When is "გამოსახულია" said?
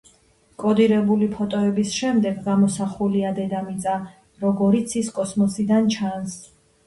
2.47-3.33